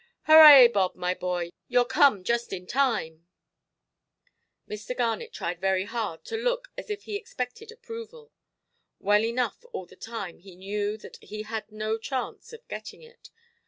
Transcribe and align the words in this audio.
"Hurrah, 0.23 0.67
Bob, 0.69 0.95
my 0.95 1.13
boy; 1.13 1.51
youʼre 1.69 1.87
come 1.87 2.23
just 2.23 2.51
in 2.51 2.65
time". 2.65 3.27
Mr. 4.67 4.97
Garnet 4.97 5.31
tried 5.31 5.61
very 5.61 5.85
hard 5.85 6.25
to 6.25 6.35
look 6.37 6.69
as 6.75 6.89
if 6.89 7.03
he 7.03 7.15
expected 7.15 7.71
approval. 7.71 8.31
Well 8.97 9.23
enough 9.23 9.63
all 9.73 9.85
the 9.85 9.95
time 9.95 10.39
he 10.39 10.55
knew 10.55 10.97
that 10.97 11.17
he 11.21 11.43
had 11.43 11.71
no 11.71 11.99
chance 11.99 12.51
of 12.51 12.67
getting 12.67 13.03
it. 13.03 13.29